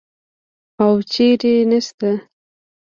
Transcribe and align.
او 0.83 0.91
چېرته 1.11 1.51
نسته. 1.71 2.09